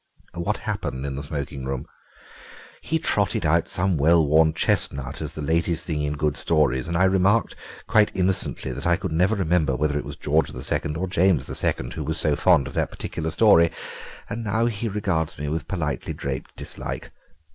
"What 0.33 0.57
happened 0.65 1.05
in 1.05 1.13
the 1.13 1.21
smoking 1.21 1.63
room?" 1.63 1.85
"He 2.81 2.97
trotted 2.97 3.45
out 3.45 3.67
some 3.67 3.97
well 3.97 4.25
worn 4.25 4.55
chestnut 4.55 5.21
as 5.21 5.33
the 5.33 5.43
latest 5.43 5.85
thing 5.85 6.01
in 6.01 6.13
good 6.13 6.35
stories, 6.37 6.87
and 6.87 6.97
I 6.97 7.03
remarked, 7.03 7.53
quite 7.85 8.11
innocently, 8.15 8.71
that 8.73 8.87
I 8.87 8.97
never 9.11 9.35
could 9.35 9.39
remember 9.43 9.75
whether 9.75 9.99
it 9.99 10.03
was 10.03 10.15
George 10.15 10.49
II. 10.49 10.95
or 10.95 11.07
James 11.07 11.47
II. 11.63 11.91
who 11.93 12.03
was 12.03 12.17
so 12.19 12.35
fond 12.35 12.65
of 12.65 12.73
that 12.73 12.89
particular 12.89 13.29
story, 13.29 13.69
and 14.27 14.43
now 14.43 14.65
he 14.65 14.89
regards 14.89 15.37
me 15.37 15.47
with 15.49 15.67
politely 15.67 16.13
draped 16.13 16.55
dislike. 16.57 17.11